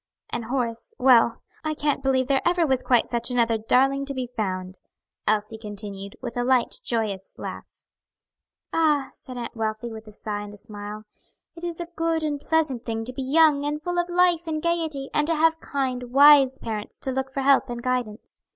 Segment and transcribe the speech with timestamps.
[0.31, 4.31] And Horace well, I can't believe there ever was quite such another darling to be
[4.35, 4.79] found,"
[5.27, 7.81] Elsie continued, with a light, joyous laugh.
[8.73, 11.03] "Ah!" said Aunt Wealthy with a sigh and a smile,
[11.55, 14.59] "it is a good and pleasant thing to be young and full of life and
[14.59, 18.39] gayety, and to have kind, wise parents to look to for help and guidance.